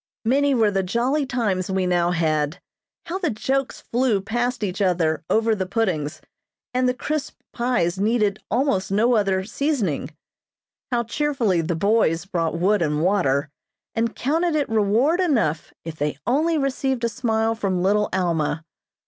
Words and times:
Many 0.25 0.55
were 0.55 0.71
the 0.71 0.81
jolly 0.81 1.27
times 1.27 1.69
we 1.69 1.85
now 1.85 2.09
had. 2.09 2.59
How 3.05 3.19
the 3.19 3.29
jokes 3.29 3.81
flew 3.81 4.19
past 4.19 4.63
each 4.63 4.81
other 4.81 5.23
over 5.29 5.53
the 5.53 5.67
puddings, 5.67 6.21
and 6.73 6.89
the 6.89 6.95
crisp 6.95 7.39
pies 7.53 7.99
needed 7.99 8.39
almost 8.49 8.91
no 8.91 9.13
other 9.13 9.43
seasoning. 9.43 10.09
How 10.91 11.03
cheerfully 11.03 11.61
"the 11.61 11.75
boys" 11.75 12.25
brought 12.25 12.57
wood 12.57 12.81
and 12.81 13.03
water 13.03 13.49
and 13.93 14.15
counted 14.15 14.55
it 14.55 14.67
reward 14.69 15.19
enough 15.19 15.71
if 15.85 15.97
they 15.97 16.17
only 16.25 16.57
received 16.57 17.03
a 17.03 17.07
smile 17.07 17.53
from 17.53 17.83
little 17.83 18.09
Alma. 18.11 18.65